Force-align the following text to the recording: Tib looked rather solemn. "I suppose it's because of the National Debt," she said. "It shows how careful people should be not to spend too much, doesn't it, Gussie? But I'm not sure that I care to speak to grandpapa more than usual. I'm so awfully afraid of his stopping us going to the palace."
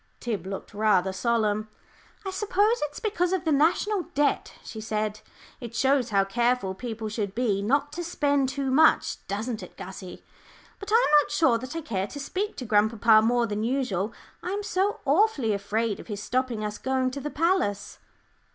Tib 0.19 0.47
looked 0.47 0.73
rather 0.73 1.13
solemn. 1.13 1.69
"I 2.25 2.31
suppose 2.31 2.77
it's 2.85 2.99
because 2.99 3.33
of 3.33 3.45
the 3.45 3.51
National 3.51 4.07
Debt," 4.15 4.55
she 4.63 4.81
said. 4.81 5.19
"It 5.59 5.75
shows 5.75 6.09
how 6.09 6.23
careful 6.23 6.73
people 6.73 7.07
should 7.07 7.35
be 7.35 7.61
not 7.61 7.91
to 7.91 8.03
spend 8.03 8.49
too 8.49 8.71
much, 8.71 9.17
doesn't 9.27 9.61
it, 9.61 9.77
Gussie? 9.77 10.23
But 10.79 10.91
I'm 10.91 11.11
not 11.21 11.29
sure 11.29 11.59
that 11.59 11.75
I 11.75 11.81
care 11.81 12.07
to 12.07 12.19
speak 12.19 12.55
to 12.55 12.65
grandpapa 12.65 13.21
more 13.23 13.45
than 13.45 13.63
usual. 13.63 14.11
I'm 14.41 14.63
so 14.63 15.01
awfully 15.05 15.53
afraid 15.53 15.99
of 15.99 16.07
his 16.07 16.23
stopping 16.23 16.65
us 16.65 16.79
going 16.79 17.11
to 17.11 17.21
the 17.21 17.29
palace." 17.29 17.99